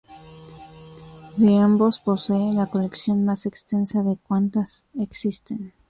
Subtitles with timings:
[1.37, 5.75] De ambos posee la colección más extensa de cuantas existen.